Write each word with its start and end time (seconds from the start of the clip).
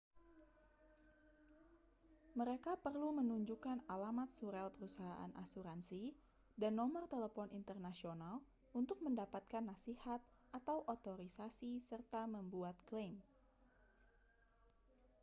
mereka 2.39 2.71
perlu 2.85 3.09
menunjukkan 3.21 3.77
alamat 3.95 4.29
surel 4.37 4.67
perusahaan 4.75 5.29
asuransi 5.43 6.03
dan 6.61 6.73
nomor 6.79 7.03
telepon 7.13 7.49
internasional 7.59 8.35
untuk 8.79 8.97
mendapatkan 9.05 9.61
nasihat/otorisasi 9.71 11.71
serta 11.89 12.21
membuat 12.35 12.75
klaim 12.89 13.15